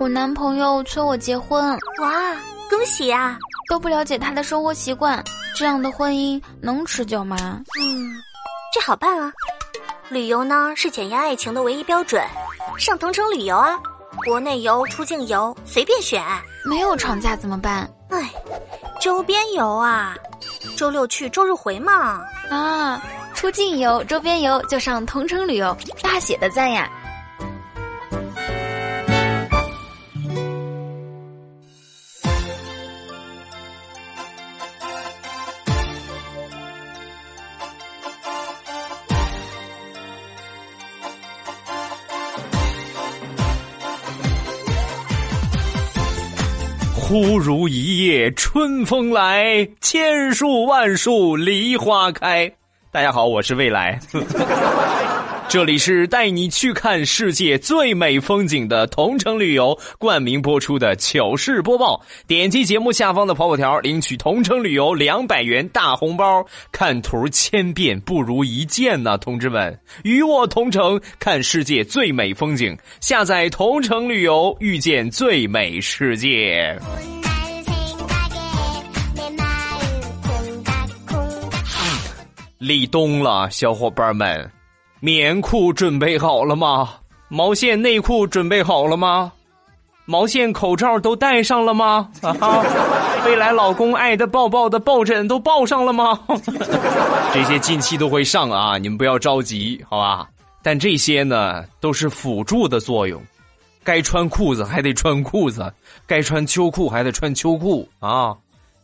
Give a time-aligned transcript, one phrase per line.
[0.00, 2.10] 我男朋友催我结婚，哇，
[2.68, 3.38] 恭喜呀！
[3.68, 5.22] 都不了解他的生活习惯，
[5.56, 7.62] 这样的婚姻能持久吗？
[7.80, 8.16] 嗯，
[8.72, 9.32] 这好办啊。
[10.08, 12.22] 旅游呢是检验爱情的唯一标准，
[12.76, 13.78] 上同城旅游啊，
[14.26, 16.22] 国内游、出境游随便选。
[16.64, 17.88] 没有长假怎么办？
[18.10, 18.30] 哎，
[19.00, 20.16] 周边游啊，
[20.76, 22.20] 周六去，周日回嘛。
[22.50, 23.00] 啊，
[23.32, 26.90] 出境游、周边游就上同城旅游，大写的赞呀！
[47.14, 52.50] 忽如一夜春风来，千树万树梨花开。
[52.90, 54.00] 大家好，我是未来，
[55.46, 62.02] 这里是带你去看世界最美风景的同城旅游冠名播出的糗事播报。
[62.26, 66.44] 点击节目下方的跑跑条，领取同城旅游两百元大红包。
[66.72, 76.76] 看图千遍不如一见呐，同志们，与我同城看世界最美风景，下载同城旅游，遇见最美世界。
[82.58, 84.50] 立冬了，小伙伴们，
[85.04, 86.94] 棉裤准备好了吗？
[87.28, 89.30] 毛线内裤准备好了吗？
[90.06, 92.08] 毛线口罩都戴上了吗？
[92.22, 92.64] 啊，
[93.26, 96.18] 未来老公爱的抱抱的抱枕都抱上了吗？
[97.34, 100.26] 这些近期都会上啊，你们不要着急，好吧？
[100.62, 103.22] 但这些呢，都是辅助的作用，
[103.84, 105.70] 该穿裤子还得穿裤子，
[106.06, 108.34] 该穿秋裤还得穿秋裤啊。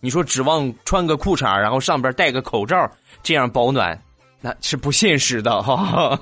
[0.01, 2.87] 你说指望穿个裤衩，然后上边戴个口罩，
[3.23, 3.99] 这样保暖，
[4.41, 6.19] 那是不现实的哈。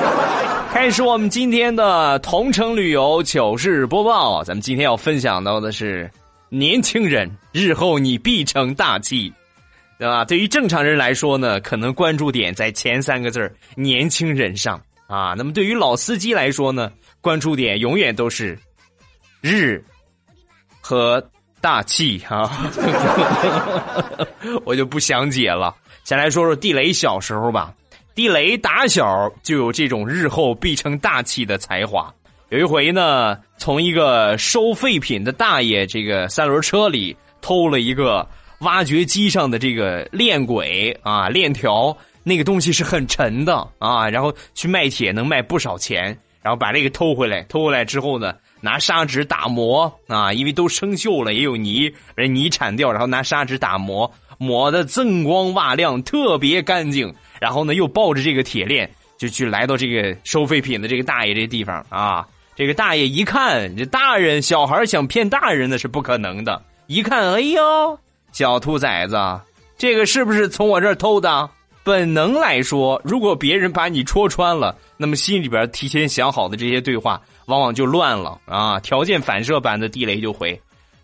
[0.72, 6.10] 开始我们今天的同城旅游糗事播报，咱们今天要分享到的是
[6.50, 9.32] 年轻人，日后你必成大器，
[9.98, 10.24] 对吧？
[10.24, 15.34] 对于正常人来说呢，可能关注点在前三个字年轻人”上啊。
[15.36, 18.58] 那么对于老司机来说呢，关注点永远都是
[19.40, 19.82] 日
[20.80, 21.22] 和。
[21.58, 22.70] 大气啊！
[24.64, 25.74] 我就不详解了。
[26.06, 27.74] 先来说说地雷小时候吧。
[28.14, 32.14] 地雷打小就有这种日后必成大器的才华。
[32.50, 38.24] 有一回呢，从一个收废品的大爷这个三轮车里偷了一个
[38.60, 47.42] 挖掘机上的这个链轨啊链条，那个东西是很沉的啊，然后去卖铁能卖不少钱，然后把这个偷回来。
[47.48, 48.32] 偷回来之后呢？
[48.60, 57.12] 拿砂纸打磨啊，因为都生锈了，也有泥，人泥铲掉，然后拿砂纸打磨，抹的锃光瓦亮，特别干净。
[57.40, 62.26] 然后呢，又抱着这个铁链，就去来到这个收废品的这个大爷这地方啊。
[62.54, 66.62] 这个大爷一看，这大人小孩想骗大人那是不可能的。
[66.86, 67.98] 一看，哎呦，
[68.32, 69.16] 小兔崽子，
[69.76, 71.50] 这个是不是从我这儿偷的？
[71.84, 77.20] 本能来说，如果别人把你戳穿了，那么心里边提前想好的这些对话。
[77.46, 78.80] 往往就乱了啊！
[78.80, 80.60] 条件反射般的地雷就回，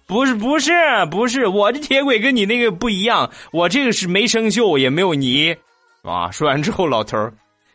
[0.06, 0.72] 不是不是
[1.10, 5.56] 不是，我这铁轨跟你那个不一样，我这个是没生锈也没有泥，
[6.02, 6.30] 啊！
[6.30, 7.30] 说完之后，老头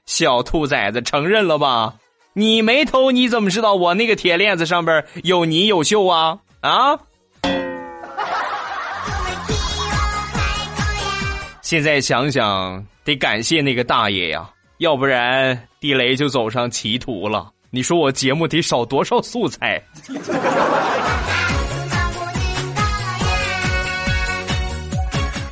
[0.06, 1.96] 小兔崽子承认了吧？
[2.34, 6.38] 你没偷，你怎么知道我那个铁链子上边有泥有锈啊？
[6.62, 7.00] 啊！
[11.62, 17.52] 现在想想，得感谢那个大爷呀，要不然地雷就走上歧途了。
[17.72, 19.82] 你说我节目得少多少素材？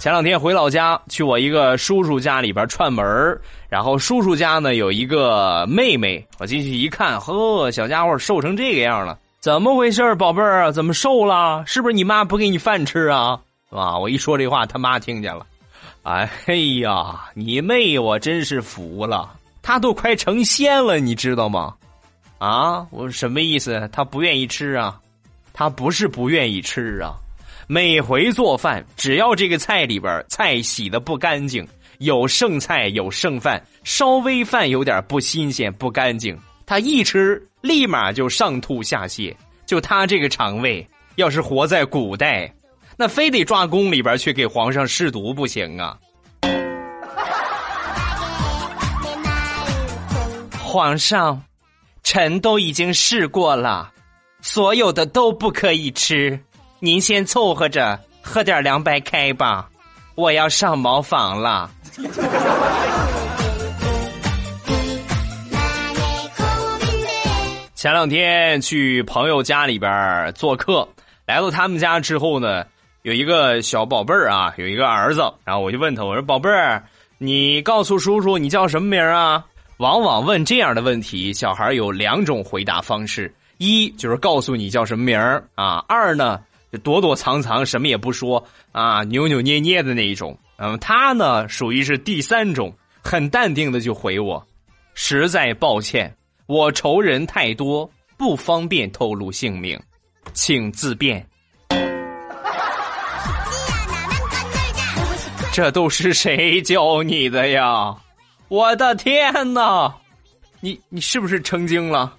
[0.05, 3.03] 前两天回老家，去我一个叔叔家里边串门
[3.67, 10.71] 然后叔叔家呢有一个妹妹，我进去一看，呵，小家伙瘦成这个样了，怎么回事宝贝儿？
[10.71, 11.63] 怎么瘦了？
[11.65, 13.39] 是不是你妈不给你饭吃啊？
[13.71, 13.97] 啊！
[13.97, 15.43] 我一说这话，他妈听见了，
[16.03, 16.29] 哎
[16.81, 19.31] 呀，你妹我真是服了，
[19.63, 21.73] 她都快成仙了，你知道吗？
[22.37, 23.89] 啊，我什么意思？
[23.91, 24.99] 他不愿意吃啊？
[25.51, 27.17] 他不是不愿意吃啊？
[27.67, 31.67] 每回做饭，只要这个菜里边菜洗的不干净，
[31.97, 39.35] 有剩菜有剩饭，稍微饭有点不新鲜不干净，他一吃立马就上吐下泻。
[39.65, 42.53] 就他这个肠胃，要是活在古代，
[42.95, 45.97] 那非得抓宫里边去给皇上试毒不行啊！
[50.61, 51.41] 皇上。
[52.03, 53.91] 臣都已经试过了，
[54.39, 56.39] 所有的都不可以吃。
[56.85, 59.67] 您先凑合着喝点凉白开吧，
[60.13, 61.71] 我要上茅房了。
[67.73, 70.87] 前两天去朋友家里边做客，
[71.25, 72.63] 来到他们家之后呢，
[73.01, 76.83] 有一个小宝贝儿啊，有一个儿子，然后我就问他，我说宝贝儿，
[77.17, 79.43] 你告诉叔叔你叫什么名啊？
[79.77, 86.39] 往往问这样的问题，小孩有两种回答方式：一就是告诉你叫什么名儿啊；二呢
[86.79, 90.37] 躲躲藏藏，什么也不说啊，扭扭捏捏的那一种。
[90.57, 92.73] 嗯，他呢属于是第三种，
[93.03, 94.45] 很淡定的就回我
[94.95, 96.15] ：“实在抱歉，
[96.47, 99.79] 我仇人太多，不方便透露姓名，
[100.33, 101.25] 请自便。”
[105.51, 107.95] 这都是谁教你的呀？
[108.47, 109.95] 我的天哪！
[110.59, 112.13] 你你是不是成精了？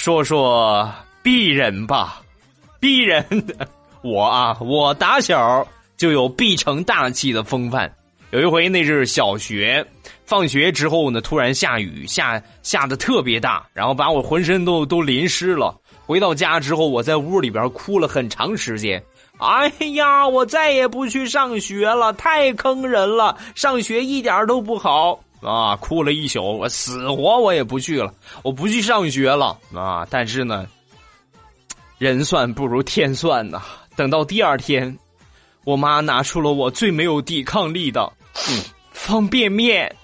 [0.00, 0.90] 说说
[1.22, 2.22] 鄙人吧，
[2.80, 3.22] 鄙人，
[4.00, 5.68] 我啊，我打小
[5.98, 7.94] 就有必成大器的风范。
[8.30, 9.84] 有一回那是小学，
[10.24, 15.78] 放学之后呢，突然下雨，下下的特别大，然后把我浑身都都淋湿了。
[16.06, 19.02] 回到家之后，我在屋里边哭了很长时间。
[19.36, 23.36] 哎呀，我再也不去上学了，太坑人了！
[23.54, 25.20] 上学一点都不好。
[25.40, 30.06] 啊，哭了一宿，我死活我也不去了，我不去上学了啊！
[30.10, 30.66] 但是呢，
[31.98, 33.62] 人算不如天算呐。
[33.96, 34.98] 等到第二天，
[35.64, 38.12] 我妈拿出了我最没有抵抗力的
[38.92, 39.94] 方便面，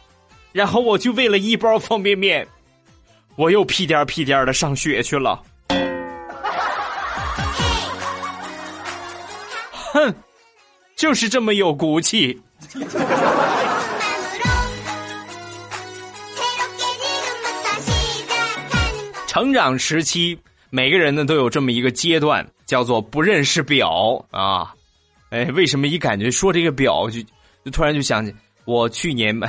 [0.53, 2.47] 然后我就为了一包方便面，
[3.37, 5.43] 我又屁颠屁颠的上学去了。
[9.93, 10.15] 哼，
[10.97, 12.41] 就是这么有骨气。
[19.37, 20.38] 成长时期，
[20.71, 24.73] 每个人呢都有这么一个阶段，叫做不认识表啊。
[25.29, 27.21] 哎，为什么一感觉说这个表就
[27.62, 28.35] 就突然就想起
[28.65, 29.38] 我去年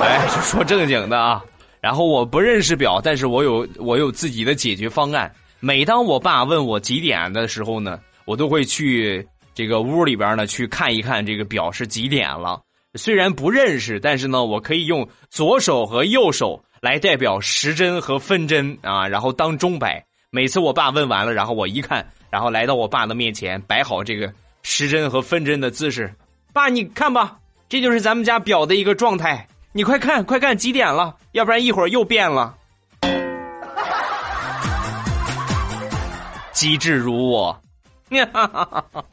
[0.00, 1.44] 哎，说正经的啊。
[1.82, 5.30] 然后我不认识表，但是我有我有自己的解决方案。
[5.60, 9.22] 每当我爸问我几点的时候呢，我都会去
[9.52, 12.58] 这个屋里边呢去看一看这个表是几点了。
[12.94, 16.64] 虽然不认识，但是呢，我可以用左手和右手。
[16.80, 20.02] 来代表时针和分针啊，然后当钟摆。
[20.30, 24.32] 每次我爸问完了，然后我一看，然后来到我爸的面前，摆好这个
[24.62, 26.14] 时针和分针的姿势。
[26.52, 27.36] 爸，你看吧，
[27.68, 29.46] 这就是咱们家表的一个状态。
[29.72, 31.16] 你快看，快看几点了？
[31.32, 32.56] 要不然一会儿又变了。
[36.52, 37.60] 机智如我。
[38.10, 39.04] 哈哈哈哈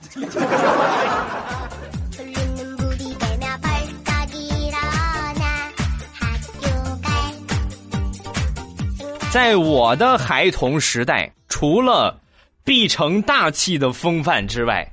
[9.37, 12.19] 在我的孩童时代，除了
[12.65, 14.91] 必成大器的风范之外，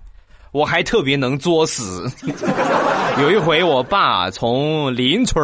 [0.52, 2.06] 我还特别能作死。
[3.22, 5.42] 有一回，我爸从邻村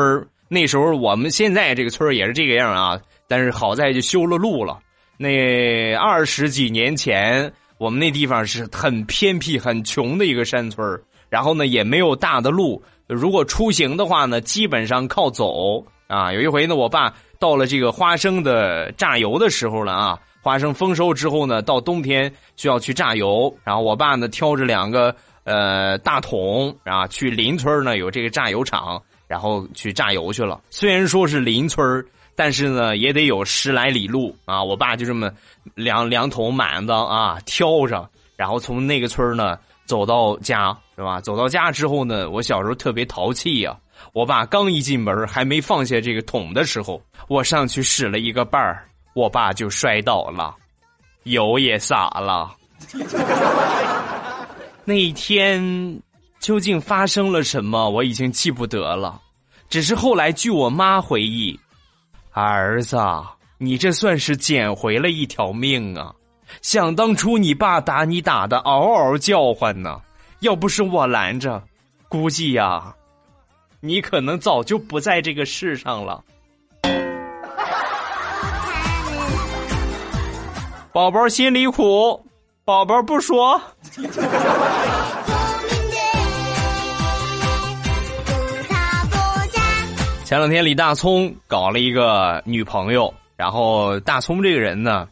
[0.49, 4.79] 那时候我们现在这个村也是这个样啊，但是好在就修了路了。
[5.17, 10.87] 那二十几年前，我们那地方是很偏僻、很穷的一个山村
[11.31, 16.31] 然后呢也没有大的路，如果出行的话呢，基本上靠走啊。
[16.35, 17.15] 有一回呢，我爸。
[17.41, 20.21] 到了这个花生的榨油的时候了啊！
[20.43, 25.15] 花生丰收之后呢，到冬天需要去榨油，然后我爸呢挑着两个
[25.45, 30.61] 呃大桶啊，去邻村呢有这个榨油厂，然后去榨油去了。
[30.69, 34.63] 虽然说是邻村但是呢也得有十来里路啊。
[34.63, 35.31] 我爸就这么
[35.75, 41.21] 两两桶满的啊挑着，然后从那个村呢走到家是吧？
[41.23, 43.75] 走到家之后呢，我小时候特别淘气呀。
[44.13, 50.55] 我爸刚一进门，还没放下这个桶的时候，我上去使了一个绊儿，我爸就摔倒了，
[51.25, 52.55] 油也洒了。
[54.85, 56.01] 那一天
[56.41, 59.21] 究竟发生了什么，我已经记不得了。
[59.69, 61.59] 只是后来据我妈回忆，
[62.33, 62.97] 儿子，
[63.59, 66.13] 你这算是捡回了一条命啊！
[66.63, 70.01] 想当初你爸打你打的嗷嗷叫唤呢，
[70.41, 71.63] 要不是我拦着，
[72.09, 72.93] 估计呀。
[73.83, 76.23] 你可能早就不在这个世上了，
[80.93, 82.23] 宝宝心里苦，
[82.63, 83.59] 宝宝不说。
[90.27, 95.09] 前两天李大聪搞了一个女朋友，然后大聪这个人呢，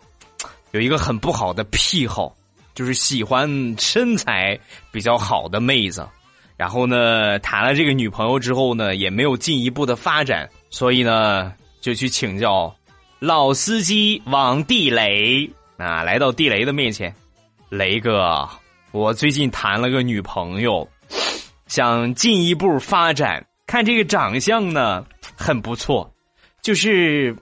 [0.73, 2.31] 有一个很不好的癖好，
[2.75, 3.49] 就是喜欢
[3.79, 4.61] 身材
[4.93, 6.07] 比较好的妹子。
[6.59, 12.75] 然后呢，谈了这个女朋友之后呢，也没有进一步的发展，所以呢，就去请教
[13.21, 17.15] 老司机王地雷啊，来到地雷的面前，
[17.69, 18.49] 雷哥，
[18.91, 20.89] 我最近谈了个女朋友，
[21.69, 26.13] 想进一步发展，看这个长相呢很不错，
[26.61, 27.37] 就是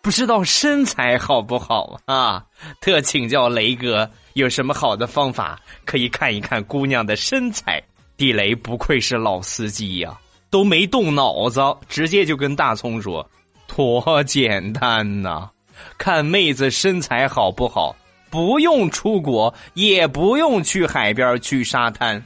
[0.00, 2.44] 不知道身材好不好啊？
[2.80, 7.82] 特请教雷哥有什么好的方法可以看一看姑娘的身材？
[8.16, 10.18] 地雷不愧是老司机呀，
[10.50, 13.28] 都没动脑子，直接就跟大葱说
[13.66, 15.50] ：“多简单呐，
[15.98, 17.96] 看妹子身材好不好，
[18.30, 22.22] 不用出国，也不用去海边去沙滩。”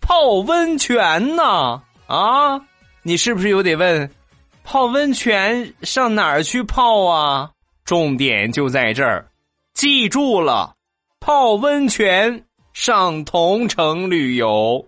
[0.00, 1.82] 泡温泉呢？
[2.06, 2.60] 啊，
[3.02, 4.10] 你是不是又得问，
[4.64, 7.50] 泡温泉上哪儿去泡啊？
[7.84, 9.26] 重点就在这儿，
[9.72, 10.74] 记住了，
[11.20, 14.84] 泡温泉上同城旅游。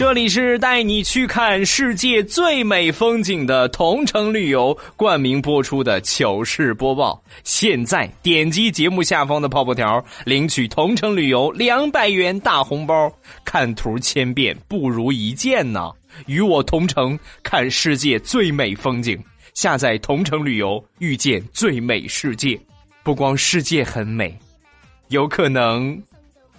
[0.00, 7.22] 这里是带你去看世界最美风景的同城旅游冠名播出的糗事播报。
[7.44, 13.12] 现在点击节目下方的泡泡条，领取同城旅游两百元大红包。
[13.44, 15.92] 看图千遍不如一见呐！
[16.24, 22.58] 与我同城看世界最美风景，下载同城旅游，遇见最美世界。
[23.02, 24.34] 不光世界很美，
[25.08, 26.02] 有可能。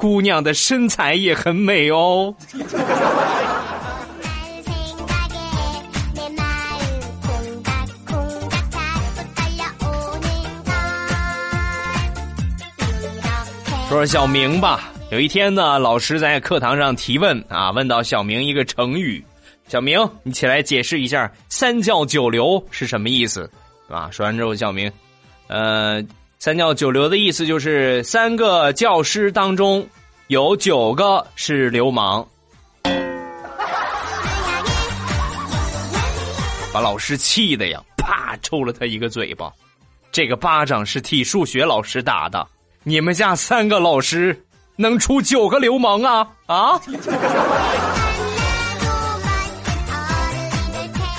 [0.02, 2.34] 姑娘的身材也很美哦。
[13.88, 14.92] 说说小明吧。
[15.12, 19.24] 有一天呢，老师在课堂上提问啊，问到小明一个成语，
[19.68, 23.48] 小明，你起来解释一下“三教九流”是什么意思，
[23.88, 24.10] 啊？
[24.10, 24.92] 说完之后，小明，
[25.46, 26.04] 呃。
[26.44, 29.88] 三教九流的意思就是三个教师当中
[30.26, 32.28] 有九个是流氓，
[36.74, 39.52] 把老师气的呀，啪抽了他一个嘴巴。
[40.12, 42.48] 这个巴掌是替数学老师打的。
[42.82, 44.44] 你们家三个老师
[44.76, 46.82] 能出九个流氓啊啊！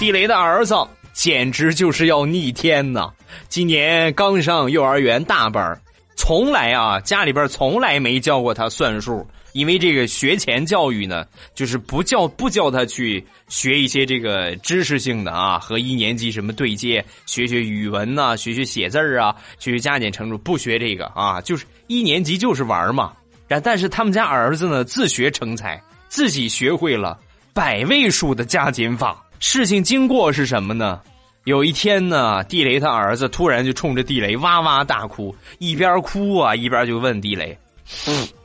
[0.01, 0.75] 地雷的儿子
[1.13, 3.09] 简直就是要逆天呐！
[3.49, 5.81] 今年刚上幼儿园大班
[6.17, 23.13] 从来啊家里边从来没教过他算数，因为这个学前教育呢，就是不教不教他去学一些这个知识性的啊，和一年级什么对接，学学语文呐，学学写字啊，学学加减乘除，不学这个啊，就是一年级就是玩嘛。
[23.49, 27.19] 然但是他们家儿子呢，自学成才，自己学会了
[27.53, 29.21] 百位数的加减法。
[29.41, 31.01] 事情经过是什么呢？
[31.45, 37.59] 有一天呢，地雷他儿子突然就冲着地雷哇哇大哭，一边哭啊一边就问地雷：“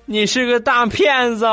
[0.06, 1.46] 你是个大骗子！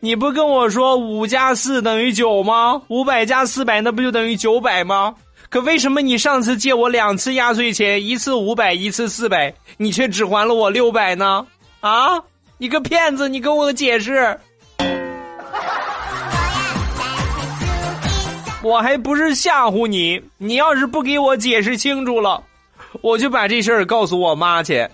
[0.00, 2.82] 你不跟我说五加四等于九吗？
[2.88, 5.14] 五百加四百那不就等于九百吗？
[5.48, 11.46] 可为什么你上次借我两次压岁钱，一次五百，一次四百，你却只还了我六百呢？
[11.78, 12.20] 啊！
[12.58, 13.28] 你个骗子！
[13.28, 14.36] 你跟我解释。”
[18.68, 22.42] 我还不是吓唬你，你要是不给我解释清楚了，
[23.00, 24.86] 我就把这事儿告诉我妈去。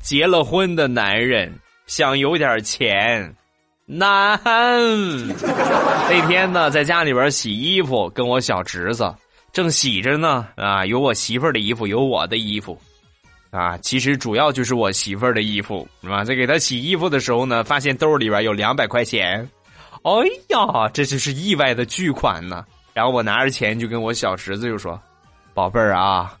[0.00, 1.54] 结了婚的男人
[1.86, 3.32] 想有点钱
[3.86, 4.36] 难。
[4.44, 9.14] 那天呢，在家里边洗衣服，跟我小侄子
[9.52, 12.76] 正洗着呢，啊，有我媳妇儿的衣服，有我的衣服。
[13.52, 16.24] 啊，其实主要就是我媳妇儿的衣服，是吧？
[16.24, 19.46] 在给她洗衣服的时候呢，发现兜里边有两百块钱，
[20.04, 20.10] 哎
[20.48, 22.64] 呀，这就是意外的巨款呢。
[22.94, 24.98] 然后我拿着钱就跟我小侄子就说
[25.52, 26.34] ：“宝贝儿啊，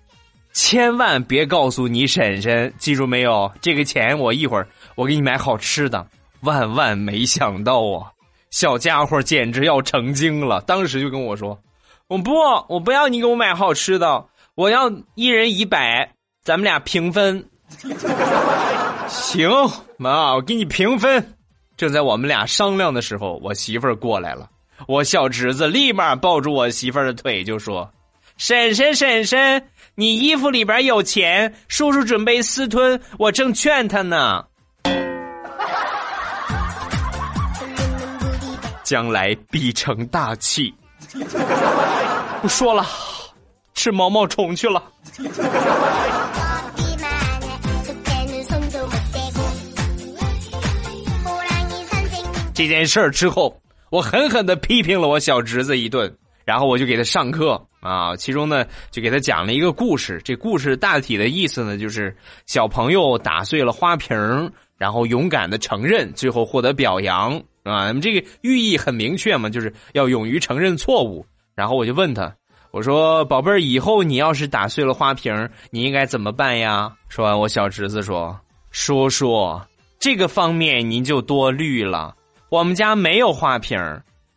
[0.54, 3.52] 千万别告诉你婶婶，记住没有？
[3.60, 6.06] 这个钱我一会儿我给你买好吃的。”
[6.40, 8.10] 万万没想到啊，
[8.50, 11.58] 小家伙简直要成精了，当时就跟我说
[12.08, 12.32] ：“我不，
[12.68, 16.10] 我不要你给我买好吃的，我要一人一百。”
[16.44, 17.48] 咱们俩平分，
[19.06, 19.48] 行，
[19.96, 21.36] 妈，我给你平分。
[21.76, 24.50] 正在我们俩商量的时候，我媳妇儿过来了。
[24.88, 27.88] 我小侄子立马抱住我媳妇儿的腿，就说
[28.36, 34.44] ：“婶婶，婶婶，你衣服里边有钱，叔叔准备私吞，我正劝他呢。
[38.82, 40.74] 将来必成大器。
[42.42, 42.84] ”不说了，
[43.74, 44.82] 吃毛毛虫去了。
[52.54, 56.12] 这件事儿之后，我狠狠的批评了我小侄子一顿，
[56.44, 60.20] 然后我就给他上课啊，其中呢就给他讲了一个故事。
[60.24, 62.16] 这故事大体的意思呢，就是
[62.46, 64.16] 小朋友打碎了花瓶，
[64.78, 67.86] 然后勇敢的承认，最后获得表扬啊。
[67.86, 71.26] 那么这个寓意很明确嘛，就是要勇于承认错误。
[71.54, 72.34] 然后我就问他，
[72.72, 76.90] 我说宝贝儿，以后你要是打碎了花瓶，你应该怎么办呀？
[77.10, 78.34] 说完，我小侄子说
[78.72, 79.60] ：“叔叔，
[80.00, 82.14] 这个方面您就多虑了。
[82.48, 83.78] 我们家没有花瓶，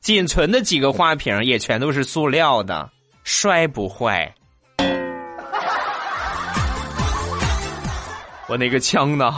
[0.01, 2.89] 仅存的几个花瓶也全都是塑料的，
[3.24, 4.30] 摔不坏。
[8.50, 9.34] ”我那个枪呢？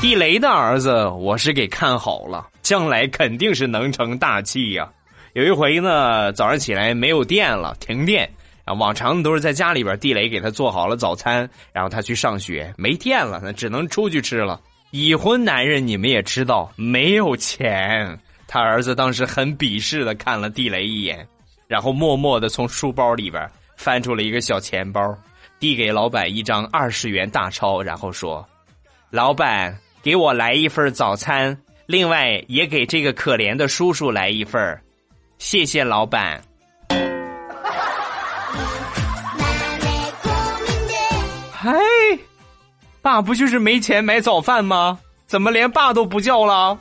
[0.00, 4.90] 地雷的儿子，我是给看好了，将来肯定是能成大器呀。
[5.34, 8.28] 有一回呢，早上起来没有电了，停电
[8.64, 14.58] 啊，往常都是在家里边，地雷给他做好了早餐，然后他去上学，没电了，那只能出去吃了。
[14.90, 18.18] 已婚男人你们也知道，没有钱。
[18.48, 21.28] 他儿子当时很鄙视的看了地雷一眼，
[21.68, 25.14] 然后默默的从书包里边翻出了一个小钱包，
[25.58, 28.48] 递给老板一张二十元大钞，然后说
[29.12, 34.80] ：“老板。”给我来一份早餐，另外也给这个可怜的叔叔来一份
[35.38, 36.40] 谢谢老板。
[41.52, 41.74] 嗨，
[43.02, 44.98] 爸不就是没钱买早饭吗？
[45.26, 46.78] 怎么连爸都不叫了？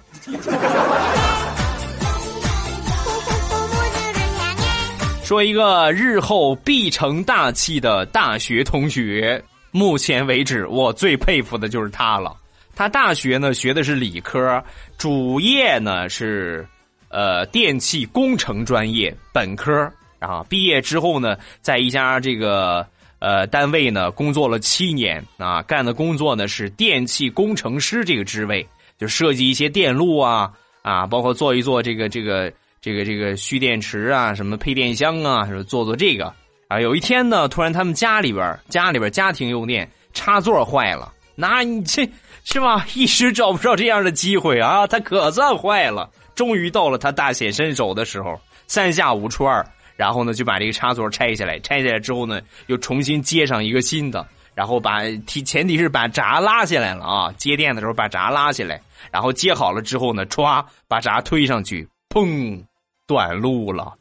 [5.24, 12.36] 说一个日后必成大器的大学同学，目前为止我最佩服的就是他了。
[12.80, 14.64] 他大学呢学的是理科，
[14.98, 16.66] 主业呢是，
[17.10, 20.46] 呃电气工程专业本科啊。
[20.48, 22.88] 毕业之后呢，在一家这个
[23.20, 28.66] 呃单位呢工作了七年啊，干的工作呢是电气工程师这个职位，
[28.98, 30.50] 就设计一些电路啊
[30.82, 36.34] 啊，包括做一做这个这个这个这个蓄电池啊，什么配电箱啊，什么做做这个
[36.70, 36.80] 啊。
[36.80, 42.08] 有一天呢，突然他们家里边家里边家庭用电插座坏了，那你这。
[42.46, 42.84] 是吧？
[42.96, 46.10] 一时找不着这样的机会啊，他可算坏了。
[46.34, 49.64] 终于到了他大显身手的时候，三下五除二，
[49.96, 51.60] 然后呢就把这个插座拆下来。
[51.60, 54.26] 拆下来之后呢，又重新接上一个新的，
[54.56, 57.32] 然后把提前提是把闸拉下来了啊。
[57.38, 62.64] 接电的时候把闸拉下来，然后接好了之后呢，歘把闸推上去，砰，
[63.06, 63.94] 短路了，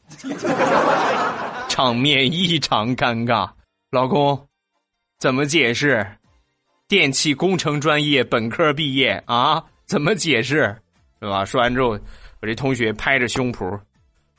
[1.69, 3.47] 场面异常尴尬。
[3.91, 4.47] 老公，
[5.19, 6.07] 怎么解释？
[6.89, 9.63] 电气工程专业本科毕业啊？
[9.85, 10.75] 怎么解释？
[11.21, 11.45] 是吧？
[11.45, 11.89] 说完之后，
[12.41, 13.79] 我这同学拍着胸脯，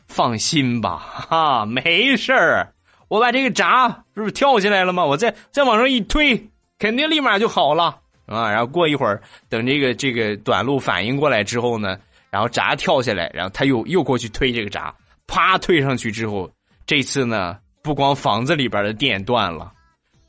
[0.08, 2.74] 放心吧，哈，没事儿。
[3.06, 5.04] 我把这个闸是不是跳下来了吗？
[5.04, 6.44] 我再再往上一推，
[6.80, 8.50] 肯定立马就好了啊。
[8.50, 11.96] 然后过一会儿，等这个这个短路反应过来之后呢，
[12.30, 14.92] 然后闸跳下来，然后他又又过去推这个闸，
[15.28, 16.50] 啪推上去之后，
[16.84, 19.70] 这次呢，不光房子里边的电断了。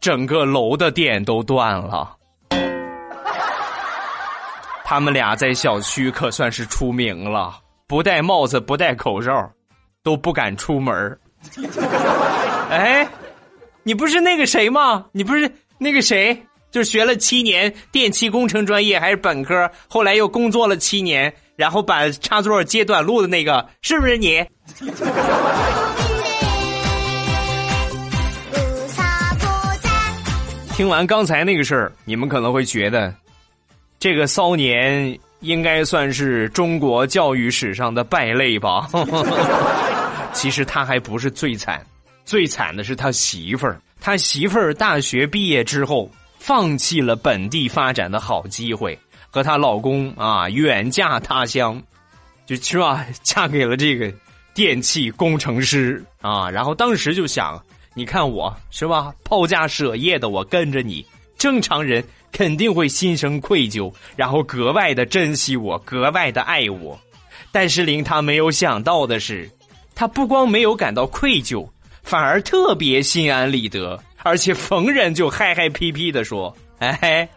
[0.02, 2.16] 整个楼的电都断了，
[4.84, 7.54] 他们俩在小区可算是出名了，
[7.88, 9.48] 不戴帽子不戴口罩，
[10.04, 11.20] 都不敢出门
[12.72, 13.08] 哎，
[13.84, 15.06] 你不是那个谁吗？
[15.12, 16.36] 你不是那个谁？
[16.72, 24.44] 就学了七年电气工程专业还是本科，后来又工作了七年，然后把插座接短路的那个，是不是你？
[30.82, 33.14] 听完刚才那个事儿，你们可能会觉得，
[34.00, 38.90] 这个骚年应该算是中国教育史上的败类吧？
[40.34, 41.86] 其实他还不是最惨，
[42.26, 43.80] 最惨的是他媳妇儿。
[44.00, 48.98] 他媳妇儿大学毕业之后，放弃了本地发展的好机会，
[49.30, 51.80] 和她老公啊远嫁他乡，
[52.48, 54.12] 就是吧，嫁给了这个
[54.56, 56.50] 电气工程师啊。
[56.50, 57.64] 然后当时就想。
[57.94, 59.14] 你看我是吧？
[59.24, 61.06] 抛家舍业的我跟着你，
[61.38, 66.98] 正常人肯定会心生愧疚，然后格外的珍惜我，格外的爱我。
[67.52, 69.50] 但是令他没有想到的是，
[69.94, 71.68] 他不光没有感到愧疚，
[72.02, 77.28] 反而特别心安理得，而且逢人就嗨嗨皮皮的说：“哎，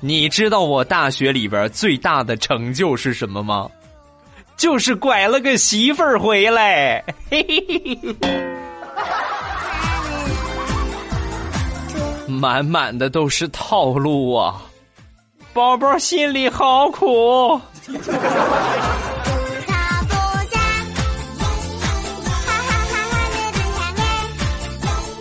[0.00, 3.70] 你知道我大学里边最大的成就是什么吗？
[4.56, 8.63] 就是拐了个媳妇儿回来。”嘿嘿嘿嘿。
[12.34, 14.60] 满满的都是套路啊，
[15.52, 17.60] 宝宝心里好苦。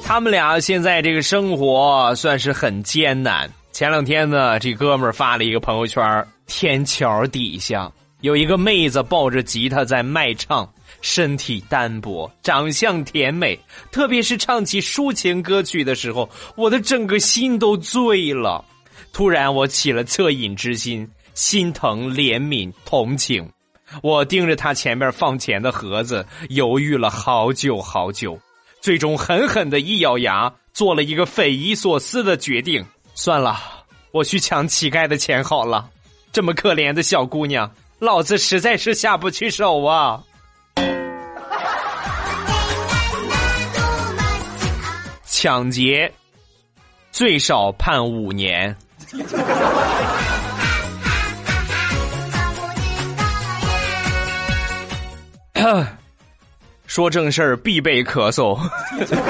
[0.06, 3.50] 他们俩现在这个生活算是很艰难。
[3.72, 10.72] 前两天呢，这哥们儿发了一个朋友圈，天桥底下有一个妹子抱着吉他在卖唱。
[11.04, 13.60] 身体单薄，长相甜美，
[13.92, 18.64] 特别是唱起抒情歌曲的时候，我的整个心都醉了。
[19.12, 23.48] 突然，我起了恻隐之心，心疼、怜悯、同情。
[24.02, 28.40] 我盯着他前面放钱的盒子，犹豫了好久好久，
[28.82, 33.60] 最终狠狠的一咬牙，做了一个匪夷所思的决定：算了，
[34.12, 35.90] 我去抢乞丐的钱好了。
[36.32, 40.24] 这么可怜的小姑娘，老子实在是下不去手啊！
[45.44, 46.10] 抢劫，
[47.12, 48.74] 最少判五年。
[56.88, 58.58] 说正事儿必备咳嗽。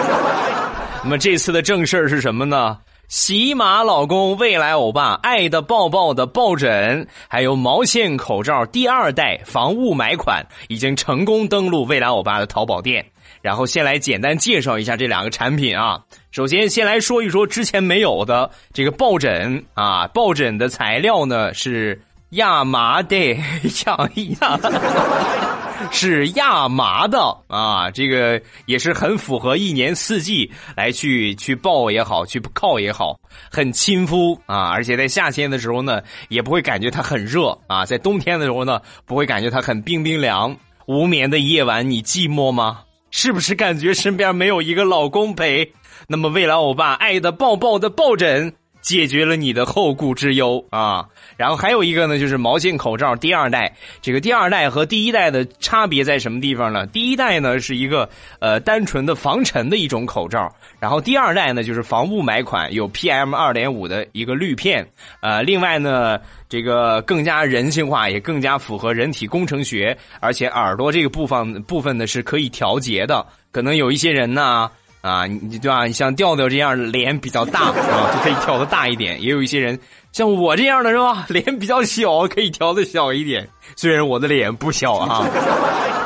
[1.04, 2.78] 那么这次的正事儿是什么呢？
[3.08, 13.04] 喜马老公未来欧巴爱的抱抱的抱枕，还有毛线口罩第二代防雾霾款，已经成功登陆未来欧巴的淘宝店。
[13.44, 16.02] 然后先来简单介绍一下这两个产品啊。
[16.32, 22.02] 首先先来说一说之前没有的这个抱枕啊，抱枕的材料呢是
[22.32, 23.36] 亚麻的，
[23.86, 24.60] 亚亚。
[25.92, 33.20] 是亚麻的啊，这个也是很符合一年四季来去去抱也好，去靠也好，
[33.52, 40.56] 很亲肤啊，而且在夏天的时候呢，也不会感觉它很热啊，在冬天的时候呢，不会感觉它很冰冰凉。
[40.86, 42.83] 无眠的夜晚，你寂寞吗？
[43.16, 45.72] 是不是感觉身边没有一个老公陪？
[46.08, 48.56] 那么未来欧巴爱的抱抱的抱枕。
[48.84, 51.06] 解决了你的后顾之忧啊！
[51.38, 53.74] 然后还有一个呢，就是毛线口罩第二代。
[54.02, 56.86] 这个第二代和第一代的差别在什么地方呢？
[56.88, 58.08] 第一代呢是一个
[58.40, 64.86] 呃单纯的防尘的一种口罩，然后第二代呢就是防雾霾款，有 PM 二点五的一个滤片。
[65.22, 66.20] 呃，另外呢，
[66.50, 73.26] 这个更加人性化，也更加符合人体工程学，而且耳朵这个部分部分呢是可以调节的。
[73.50, 74.70] 可能有一些人呢。
[75.04, 75.86] 啊，你对吧？
[75.86, 79.22] 你像调调这样脸比较大啊，就可以调的大一点。
[79.22, 79.78] 也有一些人
[80.14, 81.26] 像我这样的是吧？
[81.28, 83.46] 脸比较小，可以调的小一点。
[83.76, 85.28] 虽然我的脸不小啊。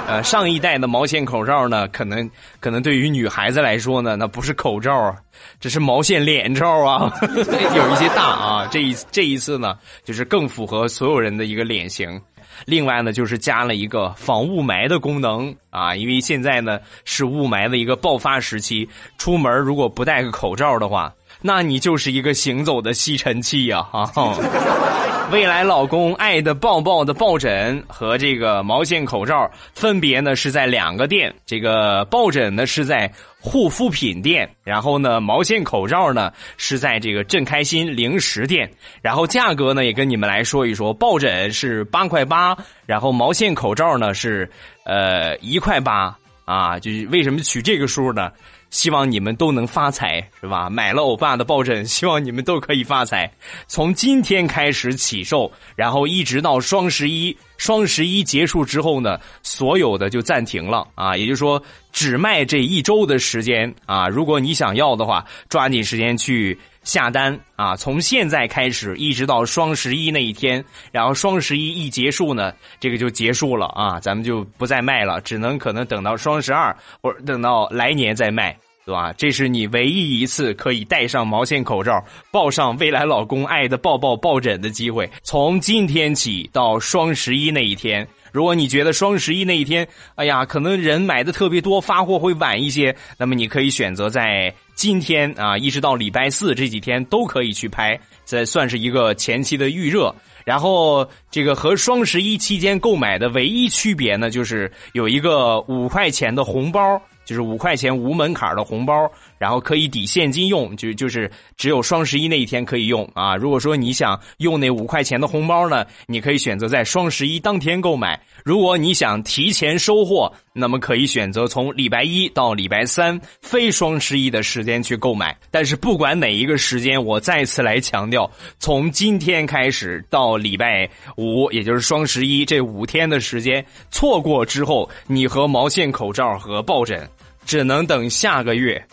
[0.08, 2.28] 呃，上一代的毛线口罩呢，可能
[2.60, 5.16] 可能对于女孩子来说呢，那不是口罩，
[5.60, 8.68] 这是毛线脸罩啊， 有一些大啊。
[8.72, 12.20] 这一这一次呢，就是更符合所有人的一个脸型。
[12.66, 23.82] 另外呢，就是加了一个防雾霾的功能啊，因为现在呢是雾霾的一个爆发时期，出门如果不戴个口罩的话，那你就是一个行走的吸尘器呀！
[23.82, 24.38] 哈，
[25.32, 33.12] 未来老公爱的抱抱的抱枕和这个毛线口罩，分别呢是在两个店，这个抱枕呢是在。
[33.48, 38.70] 护肤品店，然后呢，毛线口罩呢是在这个正开心零食店，
[39.02, 44.50] 然后价格呢也跟你们来说一说，抱枕是八块八，然后毛线口罩呢是
[44.84, 48.32] 呃一块八啊，就是为什么取这个数呢？
[48.70, 50.70] 希望你们都能发财，是吧？
[50.70, 53.32] 买了欧巴的抱枕， 希望你们都可以发财。
[53.68, 64.08] 从今天开始起售，然后一直到双十一，双十一结束之后呢，所有的就暂停了啊，也就是说只卖这一周的时间啊。
[64.08, 67.76] 如果你想要的话，抓紧时间去下单啊！
[67.76, 78.58] 从现在开始一直到双十一那一天，然后双十一一结束呢，这个就结束了啊，咱们就不再卖了，只能可能等到双十二或者等到来年再卖。
[78.86, 79.12] 对吧？
[79.18, 85.10] 这是你唯一一次可以戴上毛线口罩、抱上未来老公爱的抱抱抱枕的机会。
[85.24, 100.14] 从今天起到双十一那一天，如果你觉得双十一那一天，哎呀，可能人买的特别多，发货会晚一些，那么你可以选择在今天啊，一直到礼拜四这几天都可以去拍，这算是一个前期的预热。
[100.46, 107.02] 然后这个和双十一期间购买的唯一区别呢，就是有一个五块钱的红包。
[107.28, 108.94] 就是五块钱无门槛的红包，
[109.38, 113.36] 然后可以抵现金用，就就是只有双十一那一天可以用啊。
[113.36, 118.18] 如果说你想用那五块钱的红包呢，你可以选择在双十一当天购买。
[118.46, 125.38] 如果你想提前收货，那么可以选择从礼拜一到礼拜三非双十一的时间去购买。
[125.52, 137.06] 但是不管哪一个时间，我再次来强调，从今天开始到礼拜五，也就是双十一这五天的时间，错过之后，你和毛线口罩和抱枕。
[137.48, 138.86] 只能等下个月，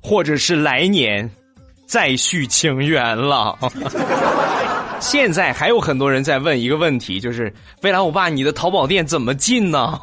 [0.00, 1.28] 或者是来年
[1.84, 3.58] 再续情缘了。
[5.00, 9.98] 现在还有很多人在问一个问题，就是未来我爸，你的淘宝店怎么进呢？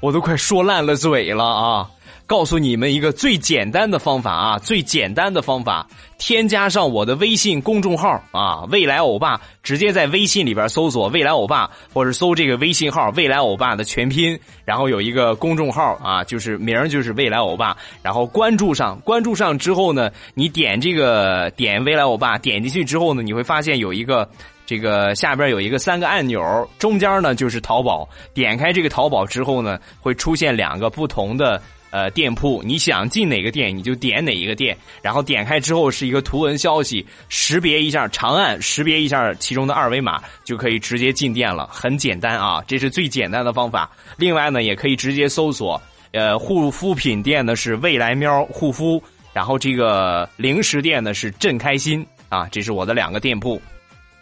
[0.00, 1.90] 我都快说烂了嘴了啊！
[2.32, 24.26] 告诉你们一个最简单的方法啊，最简单的方法，添加上我的微信公众号啊，未来欧巴，直接在微信里边搜索“未来欧巴”或者搜这个微信号“未来欧巴”的全拼，然后有一个公众号啊，就是名就是“未来欧巴”，然后关注上，关注上之后呢，你点这个点“未来欧巴”，点进去之后呢，你会发现有一个
[24.64, 28.08] 这个下边有一个三个按钮，中间呢就是淘宝。
[28.32, 31.60] 点开这个淘宝之后呢，会出现两个不同的
[31.92, 34.76] 呃店铺，你想进哪个店你就点哪一个店。
[35.00, 41.68] 然后点开之后是一个图文消息，识别一下长按，识别一下其中的二维码，就可以直接进店了。
[41.70, 43.88] 很简单啊，这是最简单的方法。
[44.16, 49.00] 另外呢，也可以直接搜索，呃，护肤品店呢是未来喵护肤，
[49.32, 53.60] 然后这个零食店呢是朕开心啊，这是我的两个店铺。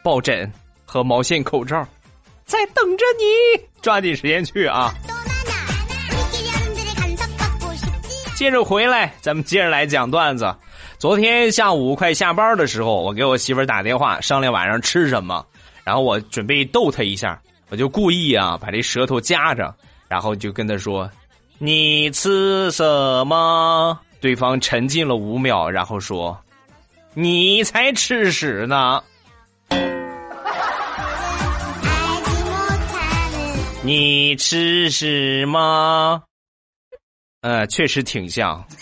[0.03, 0.51] 抱枕
[0.87, 1.87] 和毛线口罩，
[2.47, 4.95] 在等着你，抓紧时间去啊！
[8.41, 10.57] 接着回来，咱们接着来讲段子。
[10.97, 15.45] 昨天下午快下班的时候，我给我媳妇打电话商量晚上吃什么，
[15.85, 19.75] 然后我准备逗她一下，我就故意啊把这舌头夹着，
[20.09, 21.11] 然后就跟她说
[21.61, 22.83] ：“你吃什
[23.27, 26.35] 么？”对方沉浸了五秒，然后说
[27.13, 29.03] ：“你才吃屎呢！”
[33.85, 36.23] 你吃屎吗？
[37.43, 38.63] 呃，确实挺像。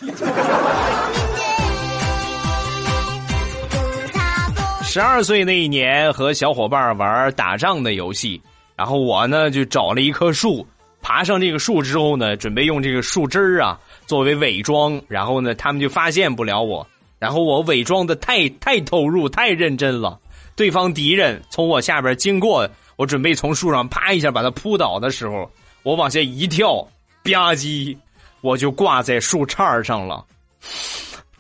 [4.83, 8.41] 十二岁那一年，和小伙伴玩打仗的游戏，
[8.75, 10.67] 然后我呢就找了一棵树，
[11.01, 16.85] 爬上这个树之后呢，准备用这个树枝儿啊作为伪装，然后呢他们就发现不了我，
[17.21, 20.19] 然后我伪装的太太投入、太认真了，
[20.57, 22.69] 对方敌人从我下边经过。
[22.97, 25.49] 我准备从树上啪一下把他扑倒的时候，
[25.85, 26.83] 我往下一跳，
[27.23, 27.97] 吧唧，
[28.41, 30.25] 我就挂在树杈上了，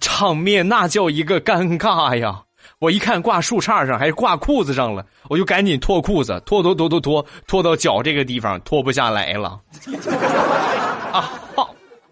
[0.00, 2.42] 场面那叫一个尴尬呀！
[2.80, 9.60] 我一看挂树杈上，还是挂裤子上了，我就赶紧脱裤子，脱脱脱脱脱，脱到脚这个地方脱不下来了，
[11.12, 11.28] 啊，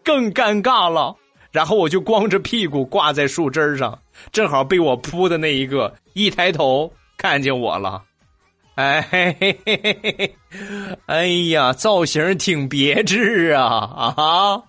[0.05, 1.15] 更尴尬了。
[1.53, 3.97] 然后我就光着屁股挂在树枝上，
[4.33, 8.03] 正好被我扑的那一个一抬头看见我了。
[8.75, 10.37] 哎嘿嘿嘿嘿嘿，
[11.07, 13.65] 哎呀，造型挺别致啊
[14.17, 14.63] 啊！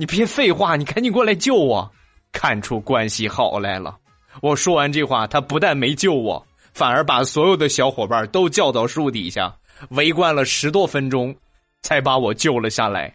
[0.00, 1.90] 你别废话，你赶紧过来救我！
[2.30, 3.96] 看出关系好来了。
[4.40, 9.52] 我说完这话，他不但没救我，反而把所有的小伙伴都叫到树底下，
[9.88, 11.34] 围观了十多分钟，
[11.82, 13.12] 才把我救了下来。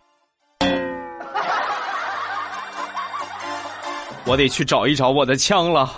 [4.25, 5.89] 我得去找一找我的枪了。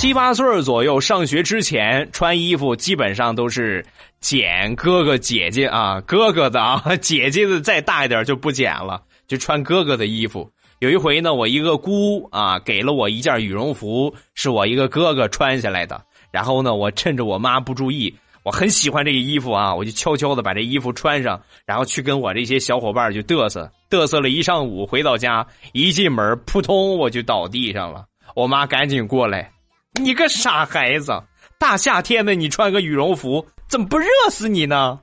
[0.00, 3.84] 七八岁左右，上学之前穿衣服基本上都是
[4.18, 10.50] 捡哥哥姐姐啊，哥哥的啊， 姐姐的再大一点就不捡了，就穿哥哥的衣服。
[10.78, 16.02] 有一回呢，我一个姑啊给了我一件羽绒服，是我一个哥哥穿下来的。
[16.30, 24.86] 然后呢，我趁着我妈不注意，我很喜欢这个衣服啊，我就悄悄的把这衣服穿上，然后去跟我这些小伙伴就嘚瑟嘚瑟了一上午。
[24.86, 29.52] 回到家一进门，扑通我就倒地上了，我妈赶紧过来。
[29.98, 31.12] 你个傻孩子！
[31.58, 35.00] 大夏天的，你穿个羽绒服，怎么不热死你呢？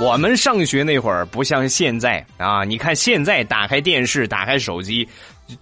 [0.00, 2.62] 我们上学那会儿不像现在啊！
[2.62, 5.06] 你看现在，打开电视，打开手机，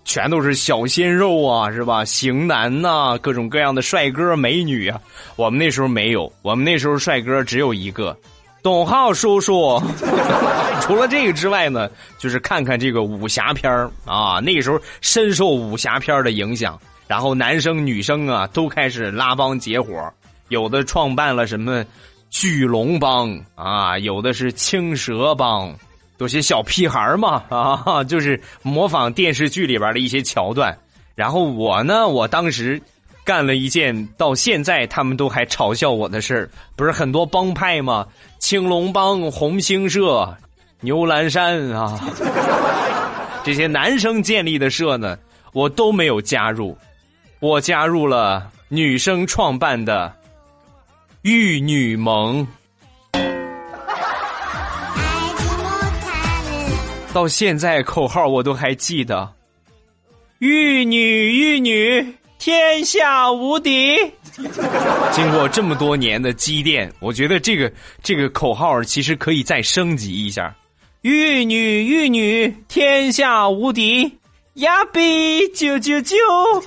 [0.04, 2.04] 全都是小鲜肉啊，是吧？
[2.04, 5.00] 型男呐，各种各样的帅哥美女啊。
[5.34, 8.16] 我们那时候没有，我们那时候帅哥只有一个。
[8.66, 9.80] 董浩叔叔，
[10.82, 13.72] 除了这个之外呢，就是看看这个武侠片
[14.04, 14.40] 啊。
[14.42, 16.76] 那个时候深受武侠片的影响，
[17.06, 20.12] 然后男生女生啊都开始拉帮结伙，
[20.48, 21.84] 有的创办了什么
[22.28, 25.72] 巨龙帮啊，有的是青蛇帮，
[26.18, 30.76] 有些小屁孩嘛啊，就是模仿电视剧里边的一些桥段。
[31.14, 32.82] 然后我呢，我当时。
[33.24, 38.06] 干了一件到现在他们都还嘲笑我的事儿，不是很多帮派吗？
[38.46, 40.32] 青龙帮、红星社、
[40.80, 41.98] 牛栏山啊，
[43.42, 45.18] 这些男生建立的社呢，
[45.52, 46.78] 我都没有加入，
[47.40, 50.14] 我加入了女生创办的
[51.22, 52.46] 玉女盟。
[57.12, 59.28] 到现在口号我都还记得，
[60.38, 62.14] 玉女玉女。
[62.38, 63.96] 天下无敌！
[65.12, 67.72] 经过这么多年的积淀，我觉得这个
[68.02, 70.54] 这个口号其实可以再升级一下：
[71.02, 74.18] 玉女玉女，天下无敌！
[74.54, 76.16] 呀比九九九！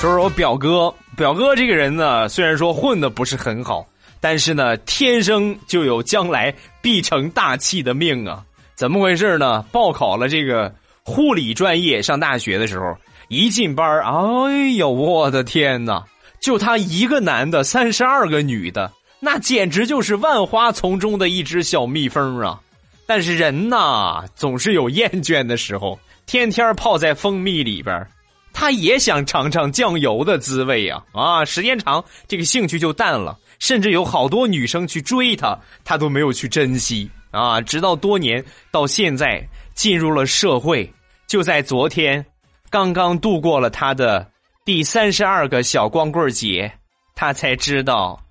[0.00, 3.86] 说说我表哥，表哥这个人呢，虽然说混的不是很好。
[4.20, 8.44] 但是呢，天生就有将来必成大器的命啊！
[8.82, 9.62] 怎么回事呢？
[9.70, 16.04] 报考了这个护理专业，上大学的时候一进班，哎呦我的天哪！
[16.40, 18.90] 就他一个男的，三十二个女的，
[19.20, 22.60] 那简直就是万花丛中的一只小蜜蜂啊！
[23.06, 28.04] 但是人呐，总是有厌倦的时候，天天泡在蜂蜜里边，
[28.52, 31.00] 他也想尝尝酱油的滋味呀！
[31.12, 37.60] 啊，时间长，这个兴趣就淡了，甚至有好多女生去追他，他都没有去珍惜啊！
[37.60, 40.88] 直到多年到现在进入了社会，
[41.26, 42.24] 就在昨天，
[42.70, 44.30] 刚刚度过了他的。
[44.64, 46.72] 第三十二个小光棍节，
[47.16, 48.22] 他才知道，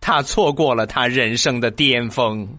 [0.00, 2.58] 他错过了他人生的巅峰。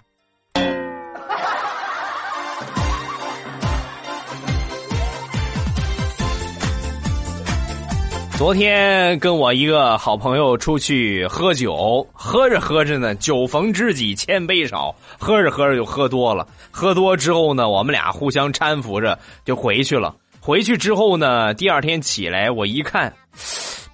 [8.39, 16.47] 昨天跟我一个好朋友出去喝酒，喝着喝着呢，酒逢知己千杯少，喝着喝着就喝多了。
[16.71, 20.15] 喝多之后呢，我们俩互相搀扶着就回去了。
[20.39, 23.13] 回去之后呢，第二天起来我一看，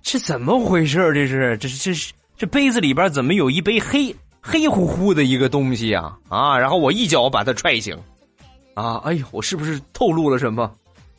[0.04, 6.56] 这怎么回事这是这是这是这杯子里边怎么有一杯黑黑乎乎的一个东西啊啊！
[6.56, 7.98] 然后我一脚把他踹醒，
[8.76, 9.02] 啊！
[9.06, 10.72] 哎呦，我是不是透露了什么？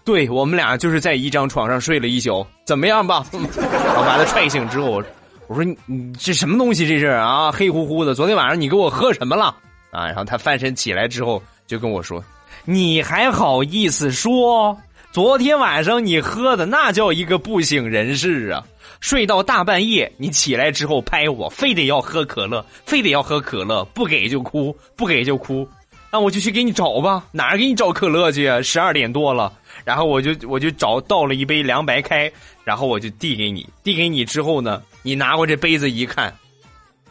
[0.07, 3.27] 对我们俩就是在一张床上睡了一宿，怎么样吧？
[3.33, 5.03] 我把他踹醒之后，
[5.49, 7.51] 我说你你这什么东西这是啊？
[7.51, 9.47] 黑乎乎的，昨天晚上你给我喝什么了
[9.91, 10.07] 啊？
[10.07, 12.23] 然后他翻身起来之后就跟我说
[12.65, 14.79] ：“你还好意思说？”
[15.11, 18.63] 昨天晚上你喝的那叫一个不省人事啊！
[19.01, 25.67] 睡到大半夜，你起来之后拍我，非得要喝可乐，非得要喝可乐，不给就哭，不给就哭，
[26.13, 28.61] 那我就去给你找吧，哪儿给你找可乐去啊？
[28.61, 29.51] 十二点多了，
[29.87, 32.31] 然后我就我就找倒了一杯凉白开，
[32.65, 36.35] 然后我就递给你，递给你之后呢，你拿过这杯子一看，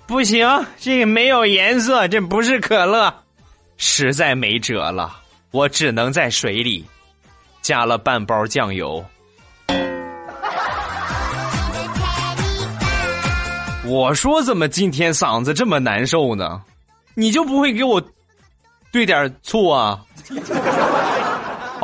[0.06, 0.46] 不行，
[0.78, 3.12] 这个没有颜色，这不是可乐，
[3.78, 6.86] 实在没辙了，我只能在水里。
[7.62, 9.04] 加了半包酱油，
[13.86, 16.62] 我说怎么今天嗓子这么难受呢？
[17.16, 18.00] 你就不会给我
[18.92, 20.00] 兑点醋啊？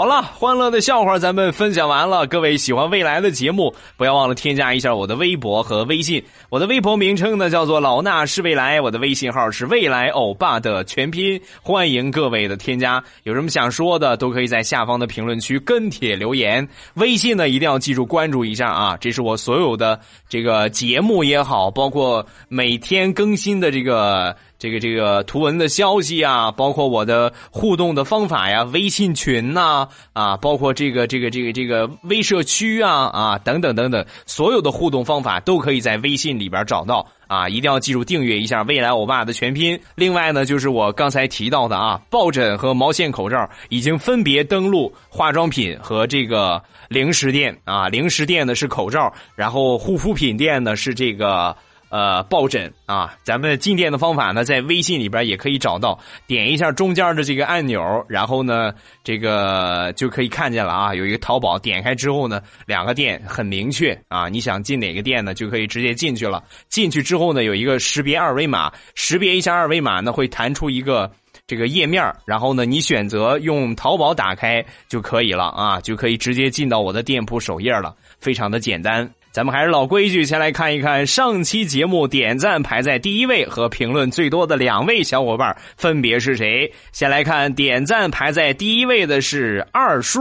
[0.02, 2.26] 好了，欢乐的笑话咱们分享完了。
[2.26, 6.24] 各位喜欢未来的节目，不要忘了添加一下我的微博和微信。
[6.50, 11.40] 我的微博名称呢叫做老衲是未来，我的微信号是未来欧巴的全拼。
[11.62, 16.68] 欢迎各位的添加，有什么想说的都可以在下方的评论区跟帖留言。
[16.96, 24.36] 微信呢一定要记住关注一下啊，这是我所有的这个节目也好，包括每天更新的这个。
[24.62, 39.80] 这个这个图文的消息啊，包括我的互动的方法呀，微信群呐，啊，包括这个这个这个这个微社区啊，啊，等等等等，所有的互动方法都可以在微信里边找到啊，一定要记住订阅一下“未来欧巴”的全拼。
[39.96, 51.56] 另外呢，就是我刚才提到的啊，抱枕和毛线口罩已经分别登录化妆品和这个零食店啊，零食店呢是口罩，然后护肤品店呢是这个。
[51.92, 58.74] 呃，抱枕啊，咱们进店的方法呢，在微信里边也可以找到，点一下中间的这个按钮，然后呢，
[59.04, 66.42] 这个就可以看见了啊，有一个淘宝，点开之后呢，两个店很明确啊，你想进哪个店呢，就可以直接进去了。
[66.70, 71.12] 进去之后呢，有一个识别二维码，识别一下二维码呢，会弹出一个
[71.46, 79.12] 这个页面，然后呢，你选择用淘宝打开就可以了啊，就可以直接进到我的店铺首页了，非常的简单。
[79.32, 86.70] 咱们还是老规矩，先来看一看上期节目点赞排在第一位和评论最多的两位小伙伴分别是谁。
[86.92, 90.20] 先来看点赞排在第一位的是二叔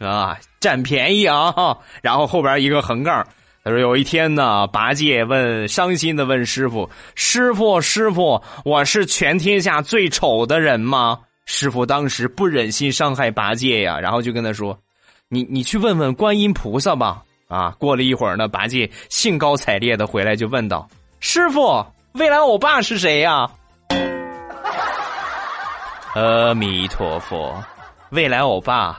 [0.00, 1.78] 啊，占便宜啊！
[2.02, 3.24] 然后后边一个横杠，
[3.62, 14.76] 他说有一天呢，八戒问伤心的问师傅：“师傅，师傅，我是全天下最丑的人吗？”师傅当时不忍心伤害八戒呀，然后就跟他说
[15.30, 17.22] ：“你你去问问观音菩萨吧。”
[17.52, 20.88] 啊，过了一会儿呢，八戒兴高采烈的回来就问道
[21.20, 23.46] ：“师傅，未来欧巴是谁呀？”
[26.16, 27.62] 阿弥陀佛，
[28.08, 28.98] 未来欧巴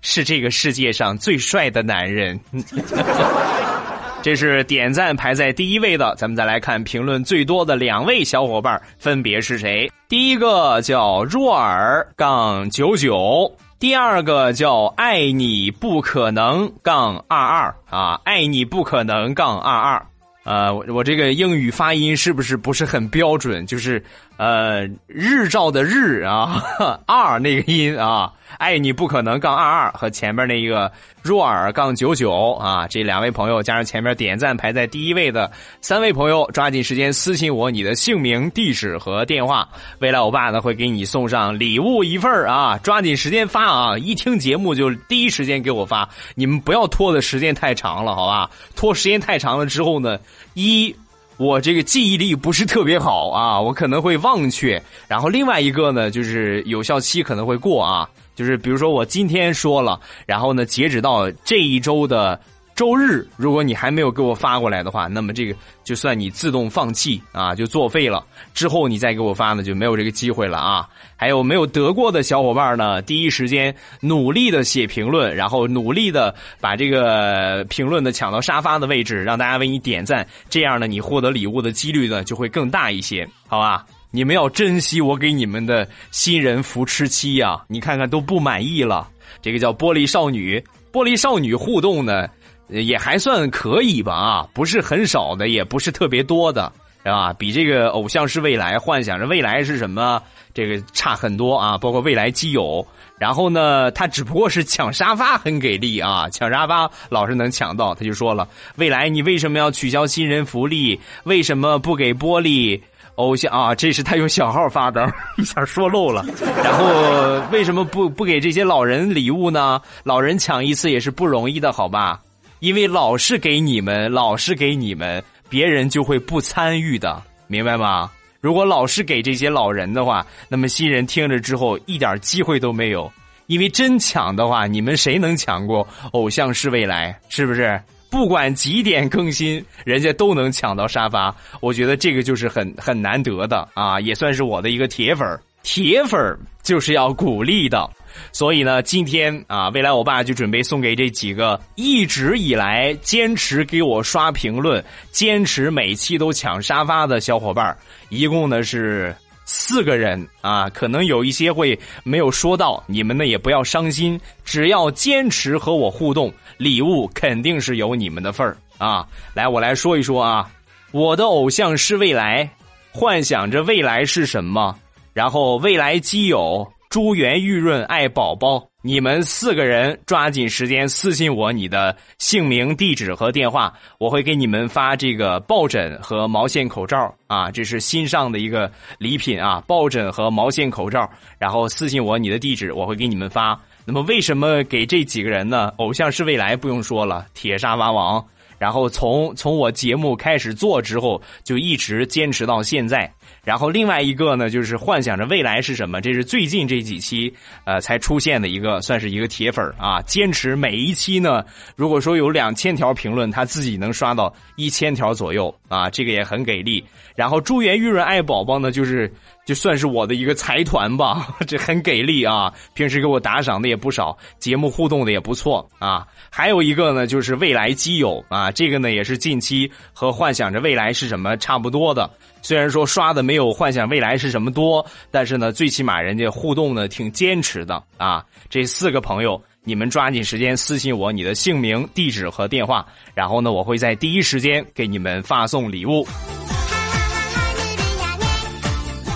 [0.00, 2.40] 是这个世界上最帅的男人。
[4.22, 9.90] 这是点赞排在第一位的，咱们再来看评论最多的两位小伙伴分别是谁？
[10.08, 13.54] 第一个叫若尔杠九九。
[13.82, 20.06] 第二个叫爱你不可能杠二二啊，爱你不可能杠二二，
[20.44, 23.66] 呃，我我这个英语发音是不是不是很标准？
[23.66, 24.00] 就是
[24.42, 26.60] 呃，日照的日啊，
[27.06, 30.90] 二那个音啊，爱你不可能杠二二和前面那一个
[31.22, 35.48] 若尔杠九九啊，这两位朋友加上前面点赞排在第一位的
[35.80, 39.68] 三位朋友，抓紧时间私信我你的姓名、地址和电话，
[40.00, 43.96] 未来我爸呢会给你送上礼物一份啊，抓紧时间发啊！
[43.96, 48.50] 一听节目就第一时间给我发，你们不要拖的时间太长了，好吧？
[48.74, 50.18] 拖时间太长了之后呢？
[50.54, 50.94] 一，
[51.42, 54.80] 我这个记忆力不是特别好啊，我可能会忘却。
[55.08, 62.38] 然后另外一个呢，就是有效期可能会过啊，就是比如说我今天说了，然后呢，截止到这一周的。
[62.82, 65.54] 周日，如果你还没有给我发过来的话，那么这个
[65.84, 68.26] 就算你自动放弃啊，就作废了。
[68.54, 70.88] 之后你再给我发呢，就没有这个机会了啊。
[71.14, 73.00] 还有没有得过的小伙伴呢？
[73.02, 80.26] 第一时间努力的写评论，然后努力的把这个评论呢抢到沙发的位置，让大家为你点赞。
[80.50, 83.86] 这样呢，你获得礼物的几率呢就会更大一些，好吧？
[84.10, 87.62] 你们要珍惜我给你们的新人扶持期呀！
[87.68, 89.08] 你看看都不满意了，
[89.40, 90.60] 这个叫玻璃少女，
[90.92, 92.28] 玻璃少女互动呢。
[92.72, 96.72] 也还算可以吧啊，不是很少的，也不是特别多的，
[97.04, 97.32] 是吧？
[97.34, 100.22] 比这个偶像是未来，幻想着未来是什么，
[100.54, 101.76] 这个差很多啊。
[101.76, 102.86] 包括未来基友，
[103.18, 107.94] 然后呢，他只不过是抢沙发很给力啊，抢沙发老是能抢到。
[107.94, 110.98] 他就说了，未来你为什么要取消新人福利？
[111.24, 112.80] 为什么不给玻璃
[113.16, 113.74] 偶像啊？
[113.74, 115.06] 这是他用小号发的，
[115.36, 116.24] 一下说漏了。
[116.64, 119.80] 然后为什么不不给这些老人礼物呢？
[120.04, 122.20] 老人抢一次也是不容易的，好吧？
[122.62, 128.08] 因为老是给你们，老是给你们，别人就会不参与的，明白吗？
[128.40, 133.12] 如果老是给这些老人的话，那么新人听着之后一点机会都没有。
[133.48, 137.12] 因为真抢的话，你们谁能抢过《偶像是未来》？
[137.34, 137.82] 是不是？
[138.08, 141.34] 不管几点更新，人家都能抢到沙发。
[141.60, 145.26] 我觉得这个就是很很难得的啊，也算是我的一个铁粉
[145.62, 147.88] 铁粉就是要鼓励的。
[148.30, 157.74] 所以呢，今天啊，未来我爸就准备送给这几个一直以来坚持给我刷评论、坚持每期都抢沙发的小伙伴
[158.10, 159.14] 一共呢是
[159.46, 169.06] 四个人啊，可能有一些会没有说到，你们呢也不要伤心，只要坚持和我互动，礼物肯定是有你们的份儿啊！
[169.32, 170.50] 来，我来说一说啊，
[170.90, 172.48] 我的偶像是未来，
[172.92, 174.78] 幻想着未来是什么，
[175.12, 176.66] 然后未来基友。
[176.90, 191.08] 珠圆玉润爱宝宝，你们四个人抓紧时间私信我你的姓名、地址和电话，我会给你们发这个抱枕和毛线口罩啊，这是新上的一个礼品啊，抱枕和毛线口罩，
[191.38, 193.58] 然后私信我你的地址，我会给你们发。
[193.86, 195.72] 那么为什么给这几个人呢？
[195.78, 198.22] 偶像是未来，不用说了，铁砂娃王，
[198.58, 203.10] 然后从从我节目开始做之后，就一直坚持到现在。
[203.44, 206.00] 然后另外一个呢，就是幻想着未来是什么？
[206.00, 207.32] 这是最近这几期
[207.64, 210.00] 呃才出现的一个，算是一个铁粉啊。
[210.02, 216.84] 坚持每一期呢，如果说有两千条评论，他自己能刷到一千条左右啊，这个也很给力。
[217.16, 219.12] 然后珠圆玉润爱宝宝呢，就是
[219.44, 222.52] 就算是我的一个财团吧， 这很给力啊。
[222.74, 226.06] 平时给我打赏的也不少，节目互动的也不错啊。
[226.30, 232.08] 还有一个呢，就是未来基友啊，这个呢也是近期和幻想着未来是什么差不多的。
[232.40, 238.24] 虽然说刷的没有幻想未来是什么多，但是呢，最起码人家互动呢挺坚持的啊。
[238.48, 246.06] 这四个朋友，你们抓紧时间私信我你的姓名、地址和电话，然后呢，我会在第一时间给你们发送礼物。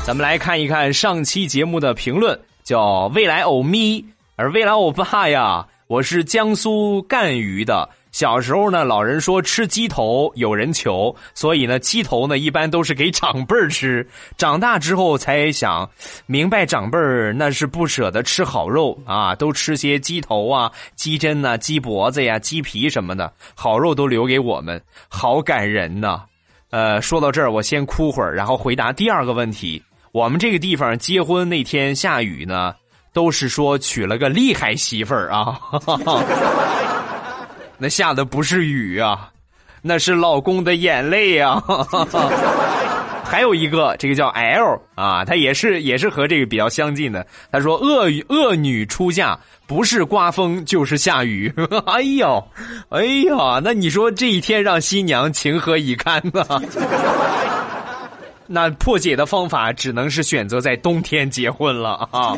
[0.07, 4.05] 咱们来看一看上期节目的评论，叫未来欧咪，
[4.37, 7.89] 而未来欧巴呀，我是江苏赣榆的。
[8.13, 14.09] 小时候呢，老人说吃鸡头有人求，所以呢，鸡头呢一般都是给长辈儿吃。
[14.39, 15.91] 长大之后才想
[16.27, 26.23] 明白，长辈儿那是不舍得吃好肉啊，都吃些鸡头啊、鸡胗呐、鸡脖子呀、鸡皮什么的，好肉都留给我们，好感人呐。
[26.71, 29.83] 呃，说到这儿，我先哭会儿，然后回答第二个问题。
[30.17, 32.75] 我们这个地方结婚那天下雨呢，
[33.13, 35.61] 都是说娶了个厉害媳妇儿啊。
[37.77, 39.29] 那下的不是雨啊，
[39.83, 41.63] 那是老公的眼泪啊！
[43.29, 47.27] 还有一个，这个叫 L 啊，他也是也是和这个比较相近的。
[47.53, 51.53] 他说：“恶恶女出嫁不是刮风就是下雨。
[51.85, 52.43] ”哎呦，
[52.89, 56.43] 哎呀，那你说这一天让新娘情何以堪呢？
[58.47, 62.37] 那破解的方法只能是选择在冬天结婚了啊！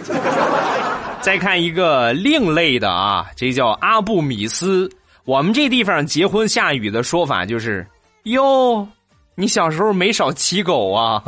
[1.21, 4.91] 再看一个另类的啊，这叫阿布米斯。
[5.25, 7.87] 我们这地方结婚下雨的说法就是
[8.23, 8.87] 哟，
[9.35, 11.23] 你小时候没少骑狗啊！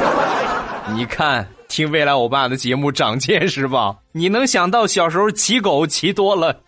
[0.94, 3.94] 你看，听未来欧巴的节目长见识吧。
[4.12, 6.58] 你能想到小时候骑狗骑多了，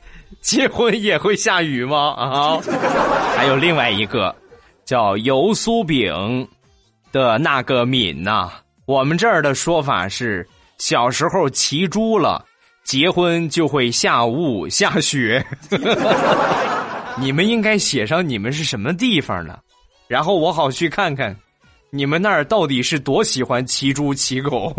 [0.40, 2.10] 结婚也会下雨吗？
[2.12, 2.58] 啊！
[3.36, 4.34] 还有另外一个
[4.84, 6.46] 叫油酥饼
[7.12, 8.50] 的那个敏呐，
[8.86, 10.46] 我们这儿的说法是
[10.78, 12.44] 小时候骑猪了，
[12.84, 15.44] 结婚就会下雾下雪。
[17.20, 19.60] 你们应该写上你们是什么地方的，
[20.08, 21.36] 然后我好去看看，
[21.90, 24.74] 你们那儿到底是多喜欢骑猪骑狗。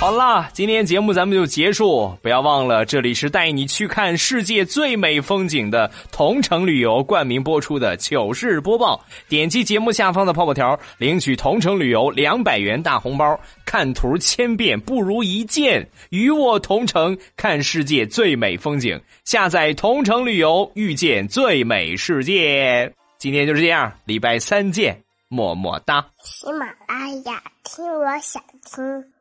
[0.00, 9.04] 好啦，今天节目咱们就结束，不要忘了这里是带你去看世界最美风景的同城旅游冠名播出的糗事播报。
[9.28, 13.38] 点击节目下方的泡泡条，领取同城旅游两百元大红包。
[13.64, 18.98] 看图千遍不如一见，与我同城看世界最美风景。
[19.24, 22.94] 下载同城旅游，遇见最美世界。
[23.18, 26.06] 今天就是这样，礼拜三见，么么哒。
[26.22, 29.12] 喜马拉雅，听我想听。